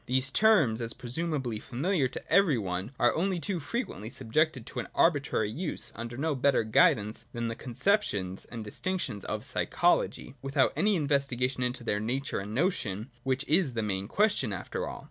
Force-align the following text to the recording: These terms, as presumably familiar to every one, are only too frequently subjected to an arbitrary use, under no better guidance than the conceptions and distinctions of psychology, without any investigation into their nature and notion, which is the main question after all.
These 0.07 0.31
terms, 0.31 0.81
as 0.81 0.93
presumably 0.93 1.59
familiar 1.59 2.07
to 2.07 2.27
every 2.33 2.57
one, 2.57 2.91
are 2.99 3.13
only 3.13 3.39
too 3.39 3.59
frequently 3.59 4.09
subjected 4.09 4.65
to 4.65 4.79
an 4.79 4.87
arbitrary 4.95 5.51
use, 5.51 5.91
under 5.93 6.17
no 6.17 6.33
better 6.33 6.63
guidance 6.63 7.27
than 7.33 7.49
the 7.49 7.55
conceptions 7.55 8.45
and 8.45 8.63
distinctions 8.63 9.23
of 9.23 9.45
psychology, 9.45 10.33
without 10.41 10.73
any 10.75 10.95
investigation 10.95 11.61
into 11.61 11.83
their 11.83 11.99
nature 11.99 12.39
and 12.39 12.55
notion, 12.55 13.11
which 13.21 13.47
is 13.47 13.73
the 13.73 13.83
main 13.83 14.07
question 14.07 14.51
after 14.51 14.87
all. 14.87 14.99